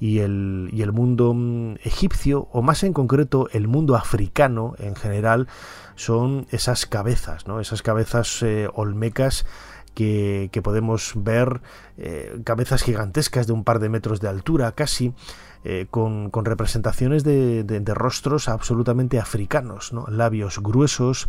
[0.00, 4.96] y el, y el mundo mm, egipcio, o más en concreto el mundo africano en
[4.96, 5.48] general,
[5.96, 7.60] son esas cabezas, ¿no?
[7.60, 9.46] esas cabezas eh, olmecas
[9.94, 11.60] que, podemos ver,
[11.98, 15.14] eh, cabezas gigantescas de un par de metros de altura casi,
[15.62, 20.06] eh, con, representaciones de, de, rostros absolutamente africanos, ¿no?
[20.08, 21.28] labios gruesos,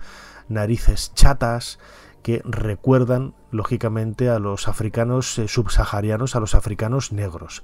[0.49, 1.79] narices chatas,
[2.23, 7.61] que recuerdan lógicamente a los africanos subsaharianos, a los africanos negros.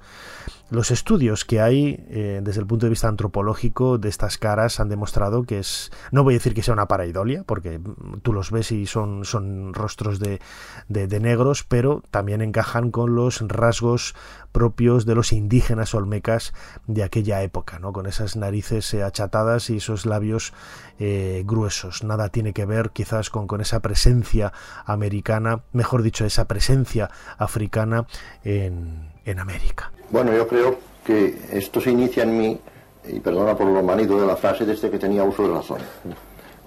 [0.72, 4.88] Los estudios que hay eh, desde el punto de vista antropológico de estas caras han
[4.88, 7.78] demostrado que es, no voy a decir que sea una paraidolia, porque
[8.22, 10.40] tú los ves y son, son rostros de,
[10.88, 14.14] de, negros, pero también encajan con los rasgos
[14.50, 16.54] propios de los indígenas olmecas
[16.86, 17.92] de aquella época, ¿no?
[17.92, 20.54] con esas narices eh, achatadas y esos labios
[20.98, 22.02] eh, gruesos.
[22.02, 24.54] Nada tiene que ver quizás con, con esa presencia
[24.86, 28.06] americana, mejor dicho, esa presencia africana
[28.42, 29.90] en, en América.
[30.10, 32.60] Bueno, yo creo que esto se inicia en mí,
[33.08, 35.80] y perdona por lo manido de la frase, desde que tenía uso de razón.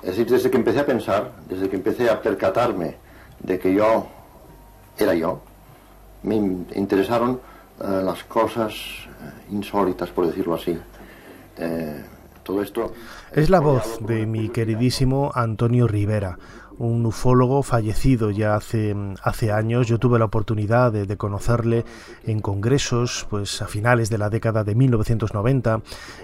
[0.02, 2.96] Es decir, desde que empecé a pensar, desde que empecé a percatarme
[3.40, 4.08] de que yo
[4.98, 5.42] era yo,
[6.24, 7.40] me interesaron
[7.82, 8.74] eh, las cosas
[9.52, 10.78] insólitas, por decirlo así.
[12.44, 12.94] todo esto...
[13.32, 16.38] Es la voz de mi queridísimo Antonio Rivera,
[16.78, 19.88] un ufólogo fallecido ya hace, hace años.
[19.88, 21.86] Yo tuve la oportunidad de, conocerle
[22.26, 25.82] en congresos pues a finales de la década de 1990,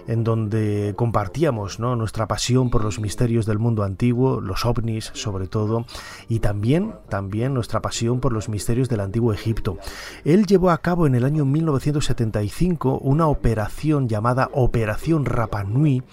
[0.07, 5.85] en donde compartíamos nuestra pasión por los misterios del mundo antiguo, los ovnis sobre todo,
[6.27, 9.77] y también, también nuestra pasión por los misterios del antiguo Egipto.
[10.25, 16.03] Él llevó a cabo en el año 1975 una operación llamada Operación Rapanui,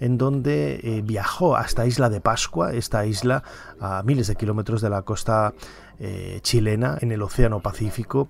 [0.00, 3.42] en donde eh, viajó hasta Isla de Pascua, esta isla
[3.80, 5.52] a miles de kilómetros de la costa
[5.98, 8.28] eh, chilena en el Océano Pacífico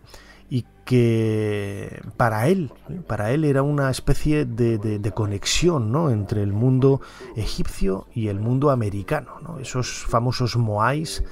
[0.51, 2.73] y que para él,
[3.07, 6.11] para él era una especie de, conexión ¿no?
[6.11, 7.01] entre el mundo
[7.37, 9.59] egipcio y el mundo americano.
[9.61, 11.23] Esos famosos moais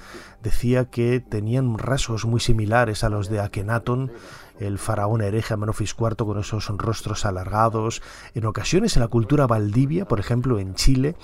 [0.41, 4.13] decía que tenían rasgos muy similares a los de Akenatón,
[4.59, 8.03] el faraón hereje Amenofis IV con esos rostros alargados.
[8.35, 11.17] En ocasiones en la cultura valdivia, por ejemplo en Chile,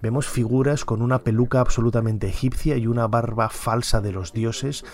[0.00, 4.84] vemos figuras con una peluca absolutamente egipcia y una barba falsa de los dioses,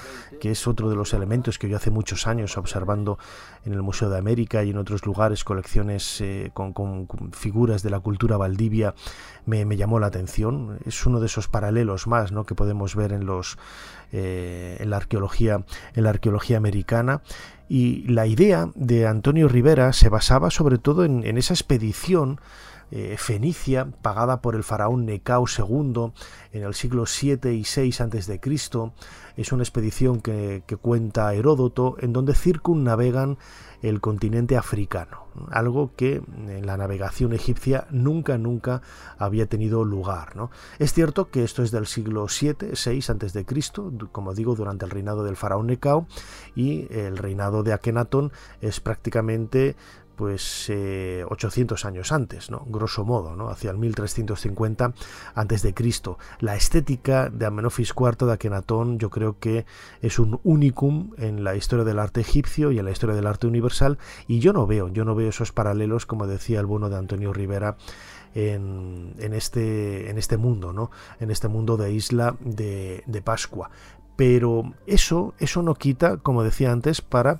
[0.41, 3.19] que es otro de los elementos que yo hace muchos años observando
[3.65, 6.75] en el Museo de América y en otros lugares, colecciones eh, con,
[7.33, 8.95] figuras de la cultura valdivia,
[9.49, 10.79] me, llamó la atención.
[10.85, 12.45] Es uno de esos paralelos más ¿no?
[12.45, 13.59] que podemos ver en los
[14.13, 17.23] eh, en la arqueología en la arqueología americana
[17.69, 22.41] y la idea de Antonio Rivera se basaba sobre todo en, esa expedición
[22.91, 26.13] eh, fenicia pagada por el faraón Necao II
[26.53, 28.41] en el siglo 7 y 6 a.C.
[29.37, 33.37] Es una expedición que, que cuenta Heródoto en donde circunnavegan
[33.83, 38.83] el continente africano, algo que en la navegación egipcia nunca, nunca
[39.19, 40.35] había tenido lugar.
[40.37, 40.51] ¿no?
[40.79, 44.85] Es cierto que esto es del siglo 7, 6 antes de Cristo, como digo, durante
[44.85, 46.07] el reinado del faraón Necao,
[46.57, 49.77] y el reinado de Akenatón es prácticamente
[50.19, 52.65] pues 800 eh, años antes, ¿no?
[52.67, 53.51] grosso modo, ¿no?
[53.51, 54.93] hacia el 1350
[55.37, 56.19] antes de Cristo.
[56.41, 59.65] La estética de Amenofis IV de Akenatón yo creo que
[60.03, 63.47] es un unicum en la historia del arte egipcio y en la historia del arte
[63.47, 66.97] universal y yo no veo, yo no veo esos paralelos como decía el bueno de
[66.97, 67.77] Antonio Rivera
[68.35, 70.91] en, este, en este mundo, ¿no?
[71.21, 73.71] en este mundo de isla de, de Pascua.
[74.17, 77.39] Pero eso, eso no quita, como decía antes, para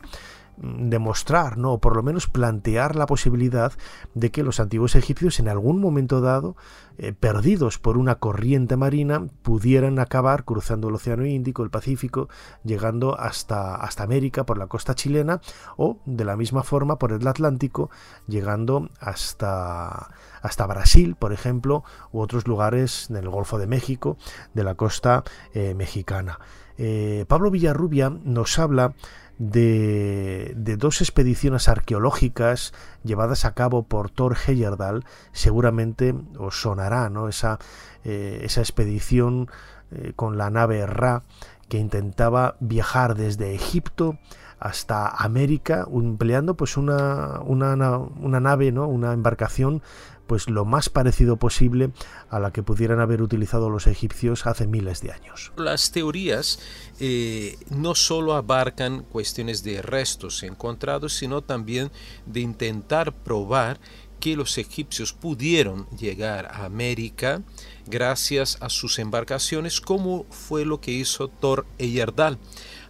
[0.61, 1.75] demostrar, ¿no?
[1.75, 3.73] o por lo menos plantear la posibilidad
[4.15, 6.57] de que los antiguos egipcios en algún momento dado,
[6.99, 12.29] eh, perdidos por una corriente marina, pudieran acabar cruzando el Océano Índico, el Pacífico,
[12.65, 15.41] llegando hasta, hasta América por la costa chilena,
[15.77, 17.91] o de la misma forma por el Atlántico,
[18.27, 20.11] llegando hasta,
[20.43, 24.17] hasta Brasil, por ejemplo, u otros lugares del Golfo de México,
[24.55, 25.23] de la costa
[25.55, 26.39] eh, mexicana.
[26.79, 28.95] Eh, Pablo Villarrubia nos habla
[29.39, 32.73] de, dos expediciones arqueológicas
[33.05, 37.29] llevadas a cabo por Thor Heyerdahl, seguramente os sonará ¿no?
[37.29, 37.59] esa,
[38.05, 39.49] eh, esa expedición
[39.91, 41.23] eh, con la nave Ra
[41.69, 44.19] que intentaba viajar desde Egipto
[44.59, 48.89] hasta América empleando pues una, una, una nave, ¿no?
[48.89, 49.83] una embarcación
[50.29, 51.91] pues lo más parecido posible
[52.31, 55.53] a la que pudieran haber utilizado los egipcios hace miles de años.
[55.57, 56.61] Las teorías
[57.01, 61.91] eh, no solo abarcan cuestiones de restos encontrados, sino también
[62.27, 63.81] de intentar probar
[64.21, 67.43] que los egipcios pudieron llegar a América
[67.87, 72.39] gracias a sus embarcaciones, como fue lo que hizo Thor Eyerdal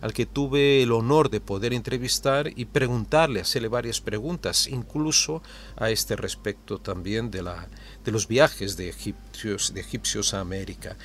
[0.00, 5.42] al que tuve el honor de poder entrevistar y preguntarle, hacerle varias preguntas, incluso
[5.76, 7.68] a este respecto también de, la,
[8.04, 10.96] de los viajes de egipcios, de egipcios a América.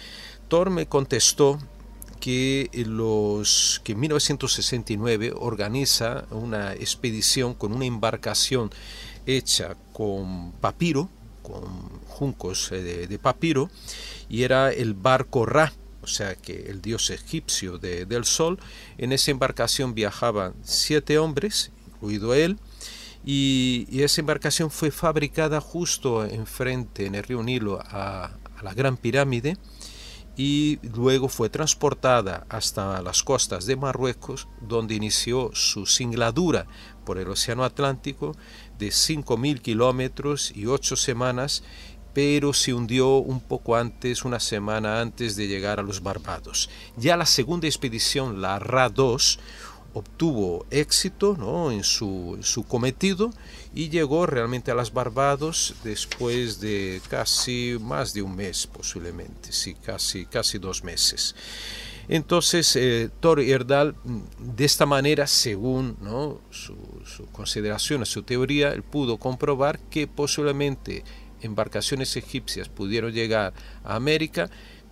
[0.48, 1.60] Thor me contestó
[2.20, 8.70] que, los, que en 1969 organiza una expedición con una embarcación
[9.26, 11.10] hecha con papiro,
[11.42, 11.64] con
[12.08, 13.70] juncos eh, de papiro,
[14.30, 18.60] y era el barco Ra o sea que el dios egipcio del sol,
[18.98, 22.60] en esa embarcación viajaban siete hombres, incluido él,
[23.26, 28.26] y, esa embarcación fue fabricada justo enfrente, en el río Nilo, a,
[28.58, 29.58] a la Gran Pirámide,
[30.36, 36.66] y luego fue transportada hasta las costas de Marruecos, donde inició su singladura
[37.06, 38.36] por el Océano Atlántico
[38.80, 41.64] de 5.000 kilómetros y ocho semanas
[42.14, 46.70] pero se hundió un poco antes, una semana antes de llegar a los Barbados.
[46.96, 49.40] Ya la segunda expedición, la Ra-2,
[49.94, 51.72] obtuvo éxito ¿no?
[51.72, 53.32] en, su, su, cometido
[53.74, 59.76] y llegó realmente a las Barbados después de casi más de un mes posiblemente, sí,
[59.76, 61.36] casi, casi dos meses.
[62.08, 66.42] Entonces, eh, Thor mm, de esta manera, según ¿no?
[66.50, 66.76] su,
[67.32, 71.04] consideración, su teoría, él pudo comprobar que posiblemente
[71.42, 74.50] embarcaciones egipcias pudieron llegar a América,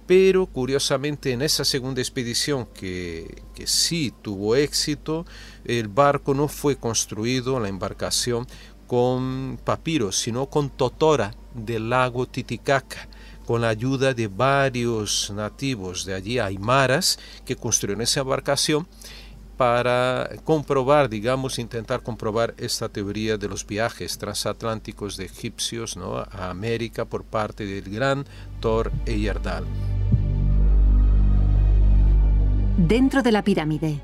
[0.08, 5.26] pero curiosamente en esa segunda expedición que, que sí tuvo éxito,
[5.64, 8.48] el barco no fue construido, la embarcación,
[8.88, 13.08] con papiros, sino con totora del lago Titicaca
[13.52, 18.88] con la ayuda de varios nativos de allí, aymaras, que construyeron esa embarcación
[19.58, 26.16] para comprobar, digamos, intentar comprobar esta teoría de los viajes transatlánticos de egipcios ¿no?
[26.16, 28.26] a América por parte del gran
[28.62, 29.66] Thor Heyerdahl.
[32.78, 34.00] Dentro de la pirámide,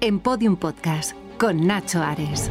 [0.00, 2.50] en Podium Podcast, con Nacho Ares.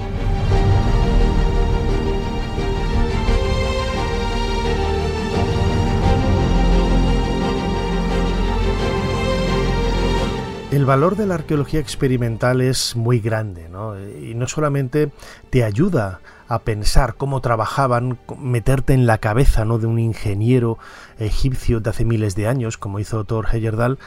[10.75, 13.97] El valor de la arqueología experimental es muy grande, ¿no?
[13.97, 15.09] Y no solamente
[15.49, 16.19] te ayuda
[16.49, 19.79] a pensar cómo trabajaban, meterte en la cabeza ¿no?
[19.79, 20.77] de un ingeniero
[21.17, 23.99] egipcio de hace miles de años, como hizo Thor Heyerdahl,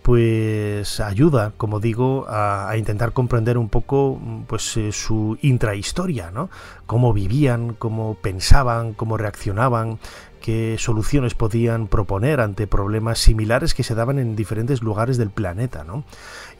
[0.00, 6.48] pues ayuda, como digo, a, intentar comprender un poco pues eh, su intrahistoria, ¿no?
[6.86, 9.98] Cómo vivían, cómo pensaban, cómo reaccionaban,
[10.38, 15.84] qué soluciones podían proponer ante problemas similares que se daban en diferentes lugares del planeta,
[15.84, 16.04] ¿no?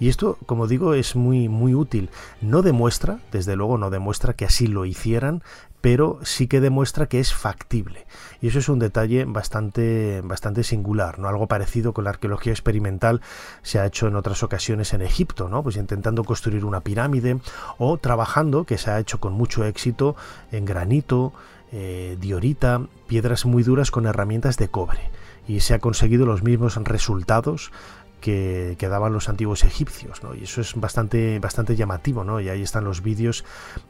[0.01, 2.11] Y esto, como digo, es muy muy útil.
[2.41, 5.43] No demuestra, desde luego no demuestra que así lo hicieran,
[5.81, 8.07] pero sí que demuestra que es factible.
[8.41, 11.29] Y eso es un detalle bastante, bastante singular, ¿no?
[11.29, 13.21] Algo parecido con la arqueología experimental
[13.63, 15.63] se ha hecho en otras ocasiones en Egipto, ¿no?
[15.63, 17.39] Pues intentando construir una pirámide
[17.79, 20.17] o trabajando, que se ha hecho con mucho éxito,
[20.51, 21.33] en granito,
[21.73, 25.11] eh, diorita, piedras muy duras con herramientas de cobre.
[25.47, 27.73] Y se ha conseguido los mismos resultados
[28.21, 30.35] que, daban los antiguos egipcios, ¿no?
[30.35, 32.41] Y eso es bastante, bastante llamativo, ¿no?
[32.41, 33.45] Y ahí están los vídeos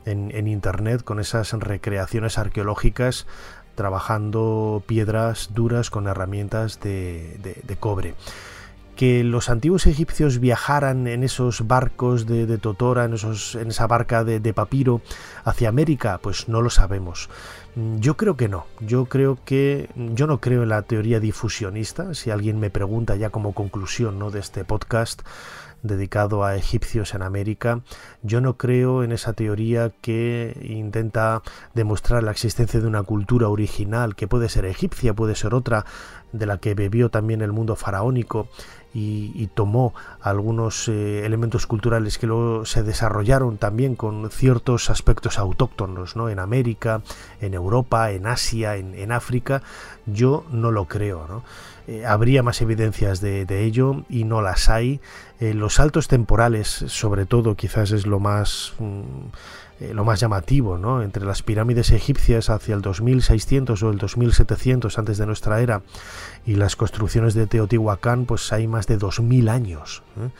[0.05, 3.27] en, internet con esas recreaciones arqueológicas
[3.75, 8.15] trabajando piedras duras con herramientas de, cobre
[8.97, 14.25] que los antiguos egipcios viajaran en esos barcos de, Totora, en, esos, en esa barca
[14.25, 15.01] de, de, papiro
[15.45, 17.31] hacia América, pues no lo sabemos.
[17.75, 18.67] Mm, yo creo que no.
[18.81, 22.15] Yo creo que yo no creo en la teoría difusionista.
[22.15, 24.31] Si alguien me pregunta ya como conclusión ¿no?
[24.31, 25.23] de este podcast
[25.83, 27.83] dedicado a egipcios en América,
[28.23, 31.43] yo no creo en esa teoría que intenta
[31.75, 35.85] demostrar la existencia de una cultura original que puede ser egipcia, puede ser otra
[36.33, 38.49] de la que bebió también el mundo faraónico
[38.99, 46.17] y, tomó algunos eh, elementos culturales que luego se desarrollaron también con ciertos aspectos autóctonos
[46.17, 46.29] ¿no?
[46.29, 47.03] en América,
[47.41, 49.63] en Europa, en Asia, en, África,
[50.07, 51.27] yo no lo creo.
[51.29, 51.43] ¿no?
[51.87, 55.01] Eh, habría más evidencias de, ello y no las hay.
[55.41, 58.75] Eh, los saltos temporales, sobre todo, quizás es lo más...
[58.79, 59.29] Mm,
[59.81, 61.03] eh, lo más llamativo, ¿no?
[61.03, 65.83] Entre las pirámides egipcias hacia el 2600 o el 2700 antes de nuestra era
[66.45, 70.03] y las construcciones de Teotihuacán, pues hay más de 2000 años.
[70.17, 70.31] ¿eh?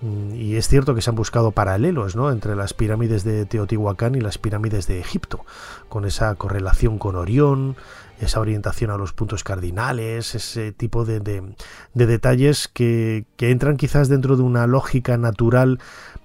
[0.00, 2.30] Mm, y es cierto que se han buscado paralelos, ¿no?
[2.30, 5.44] Entre las pirámides de Teotihuacán y las pirámides de Egipto,
[5.88, 7.76] con esa correlación con Orión,
[8.20, 14.08] esa orientación a los puntos cardinales, ese tipo de, de, detalles que, que, entran quizás
[14.08, 15.80] dentro de una lógica natural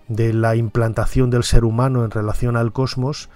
[0.08, 3.30] de la implantación del ser humano en relación al cosmos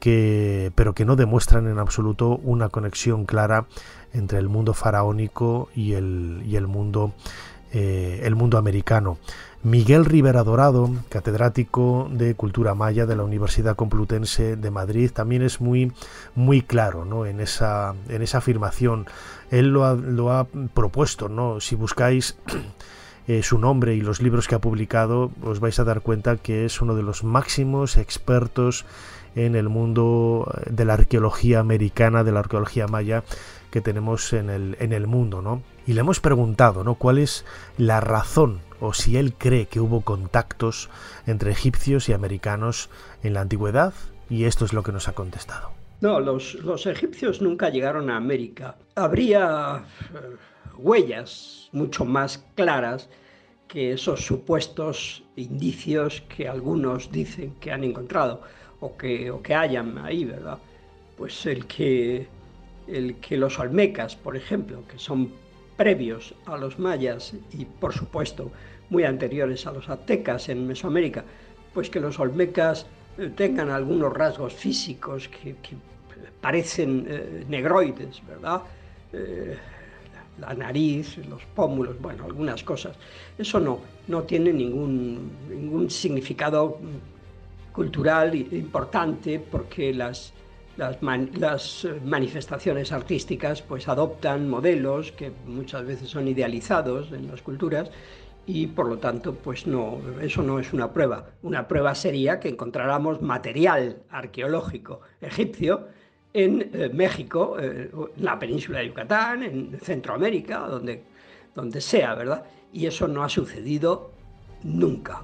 [0.00, 3.66] que pero que no demuestran en absoluto una conexión clara
[4.12, 7.12] entre el mundo faraónico y el, y el mundo
[7.72, 9.18] eh, el mundo americano.
[9.62, 15.60] Miguel Rivera Dorado, catedrático de Cultura Maya de la Universidad Complutense de Madrid, también es
[15.60, 15.92] muy,
[16.36, 17.26] muy claro ¿no?
[17.26, 19.06] en, esa, en esa afirmación.
[19.50, 21.60] Él lo ha, lo ha propuesto, ¿no?
[21.60, 22.38] si buscáis
[23.26, 26.64] eh, su nombre y los libros que ha publicado, os vais a dar cuenta que
[26.64, 28.86] es uno de los máximos expertos
[29.36, 33.22] en el mundo eh, de la arqueología americana, de la arqueología maya
[33.70, 35.62] que tenemos en el, en el mundo, ¿no?
[35.86, 36.96] Y le hemos preguntado, ¿no?
[36.96, 37.44] ¿Cuál es
[37.78, 40.88] la razón o si él cree que hubo contactos
[41.26, 42.90] entre egipcios y americanos
[43.22, 43.94] en la antigüedad?
[44.28, 45.70] Y esto es lo que nos ha contestado.
[46.00, 48.76] No, los, los egipcios nunca llegaron a América.
[48.96, 49.84] Habría
[50.14, 50.36] eh,
[50.76, 53.08] huellas mucho más claras
[53.68, 58.42] que esos supuestos indicios que algunos dicen que han encontrado
[58.80, 60.58] o que, o que hayan ahí, ¿verdad?
[61.16, 62.26] Pues el que,
[62.86, 65.32] el que los olmecas, por ejemplo, que son
[65.76, 68.50] previos a los mayas y por supuesto
[68.90, 71.24] muy anteriores a los aztecas en Mesoamérica,
[71.74, 72.86] pues que los olmecas
[73.18, 75.54] eh, tengan algunos rasgos físicos que,
[76.40, 78.62] parecen eh, negroides, ¿verdad?
[79.12, 79.56] Eh,
[80.38, 82.96] la nariz, los pómulos, bueno, algunas cosas.
[83.36, 86.78] Eso no, no tiene ningún, ningún significado
[87.76, 90.32] cultural importante porque las,
[90.78, 97.90] las, las, manifestaciones artísticas pues adoptan modelos que muchas veces son idealizados en las culturas
[98.46, 102.48] y por lo tanto pues no eso no es una prueba una prueba sería que
[102.48, 105.88] encontráramos material arqueológico egipcio
[106.32, 111.02] en eh, México, en eh, la península de Yucatán, en Centroamérica, donde,
[111.54, 112.44] donde sea, ¿verdad?
[112.74, 114.10] Y eso no ha sucedido
[114.62, 115.22] nunca.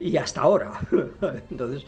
[0.00, 0.72] Y hasta ahora.
[1.50, 1.84] Entonces,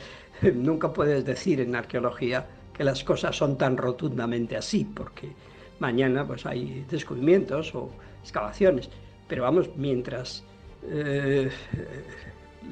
[0.55, 5.33] nunca puedes decir en arqueología que las cosas son tan rotundamente así, porque
[5.79, 7.91] mañana pues hay descubrimientos o
[8.23, 8.89] excavaciones.
[9.29, 10.45] Pero vamos, mientras
[10.85, 11.51] eh,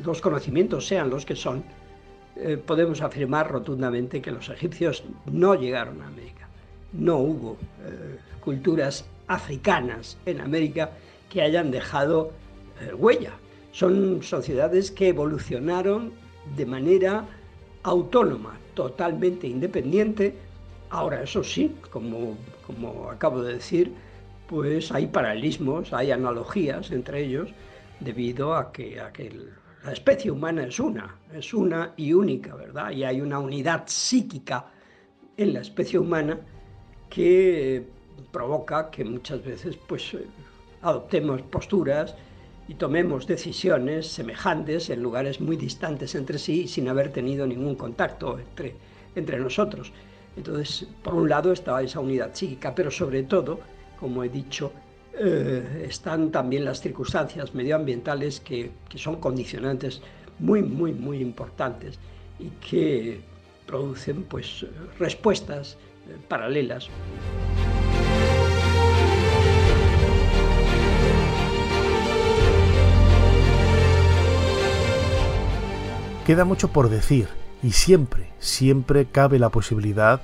[0.05, 1.65] los conocimientos sean los que son,
[2.37, 6.49] eh, podemos afirmar rotundamente que los egipcios no llegaron a América.
[6.93, 10.91] No hubo eh, culturas africanas en América
[11.29, 12.33] que hayan dejado
[12.97, 13.33] huella.
[13.73, 16.13] Son sociedades que evolucionaron
[16.57, 17.25] de manera
[17.83, 20.35] autónoma, totalmente independiente.
[20.91, 23.93] Ahora, eso sí, como, como acabo de decir,
[24.49, 27.51] pues hay paralelismos, hay analogías entre ellos,
[28.01, 29.31] debido a que, a que
[29.85, 32.91] la especie humana es una, es una y única, ¿verdad?
[32.91, 34.67] Y hay una unidad psíquica
[35.37, 36.41] en la especie humana
[37.09, 37.87] que
[38.31, 40.17] provoca que muchas veces pues
[40.83, 42.15] adoptemos posturas
[42.71, 48.39] y tomemos decisiones semejantes en lugares muy distantes entre sí sin haber tenido ningún contacto
[48.39, 48.77] entre,
[49.17, 49.93] entre nosotros.
[50.37, 53.59] Entonces, por un lado está esa unidad psíquica, pero sobre todo,
[53.99, 54.71] como he dicho,
[55.19, 60.01] eh, están también las circunstancias medioambientales que, que, son condicionantes
[60.39, 61.99] muy, muy, muy importantes
[62.39, 63.19] y que
[63.67, 64.65] producen pues,
[64.97, 65.77] respuestas
[66.09, 66.89] eh, paralelas.
[76.31, 77.27] Queda mucho por decir
[77.61, 80.21] y siempre, siempre cabe la posibilidad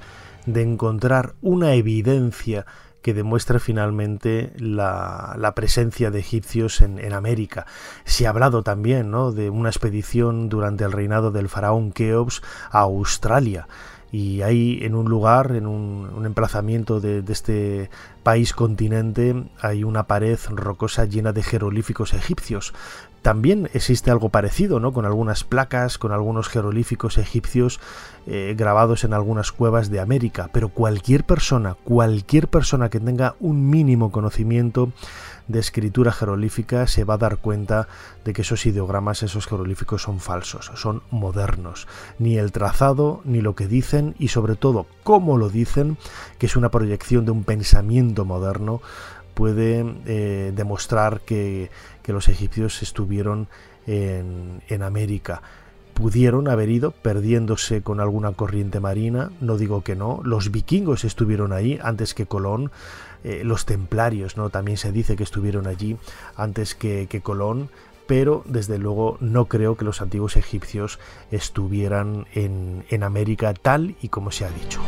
[0.46, 2.64] de encontrar una evidencia
[3.02, 7.66] que demuestra finalmente la, presencia de egipcios en, América.
[8.04, 9.32] Se ha hablado también ¿no?
[9.32, 12.40] de una expedición durante el reinado del faraón Keops
[12.70, 13.66] a Australia
[14.12, 17.90] y ahí en un lugar, en un, emplazamiento de, este
[18.22, 22.72] país continente, hay una pared rocosa llena de jeroglíficos egipcios.
[23.26, 24.92] También existe algo parecido, ¿no?
[24.92, 27.80] Con algunas placas, con algunos jeroglíficos egipcios
[28.28, 30.48] eh, grabados en algunas cuevas de América.
[30.52, 34.92] Pero cualquier persona, cualquier persona que tenga un mínimo conocimiento
[35.48, 37.88] de escritura jeroglífica se va a dar cuenta
[38.24, 41.88] de que esos ideogramas, esos jeroglíficos son falsos, son modernos.
[42.20, 45.98] Ni el trazado, ni lo que dicen y sobre todo cómo lo dicen,
[46.38, 48.82] que es una proyección de un pensamiento moderno,
[49.36, 51.70] puede eh, demostrar que,
[52.12, 53.48] los egipcios estuvieron
[53.86, 55.42] en, en América
[55.96, 61.54] pudieron haber ido perdiéndose con alguna corriente marina, no digo que no, los vikingos estuvieron
[61.54, 62.70] ahí antes que Colón,
[63.24, 64.50] eh, los templarios, ¿no?
[64.50, 65.96] También se dice que estuvieron allí
[66.36, 67.70] antes que, que Colón,
[68.06, 70.98] pero desde luego no creo que los antiguos egipcios
[71.30, 74.80] estuvieran en, en América tal y como se ha dicho.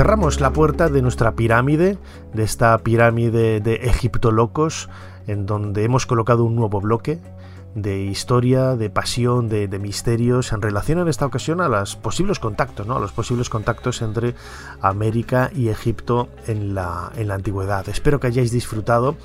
[0.00, 1.98] Cerramos la puerta de nuestra pirámide,
[2.32, 4.88] de esta pirámide de Egipto locos,
[5.26, 7.20] en donde hemos colocado un nuevo bloque
[7.74, 12.86] de historia, de pasión, de, misterios, en relación en esta ocasión a los posibles contactos,
[12.86, 12.96] ¿no?
[12.96, 14.34] a los posibles contactos entre
[14.80, 17.86] América y Egipto en la, en la antigüedad.
[17.90, 19.16] Espero que hayáis disfrutado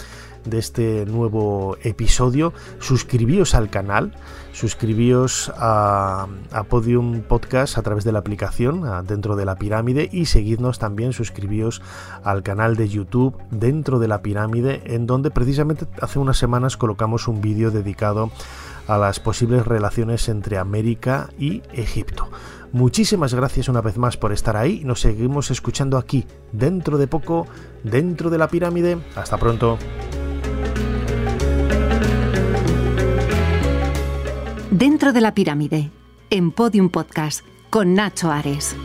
[0.46, 2.54] de este nuevo episodio.
[2.80, 4.14] Suscribíos al canal,
[4.52, 6.28] suscribíos a,
[6.70, 11.82] Podium Podcast a través de la aplicación dentro de la pirámide y seguidnos también, suscribíos
[12.24, 17.28] al canal de YouTube dentro de la pirámide en donde precisamente hace unas semanas colocamos
[17.28, 18.32] un vídeo dedicado
[18.88, 22.30] a las posibles relaciones entre América y Egipto.
[22.72, 24.84] Muchísimas gracias una vez más por estar ahí.
[24.84, 27.48] Nos seguimos escuchando aquí, dentro de poco,
[27.84, 28.98] dentro de la pirámide.
[29.16, 29.78] Hasta pronto.
[34.78, 35.90] Dentro de la pirámide,
[36.30, 38.76] en Podium Podcast, con Nacho Ares.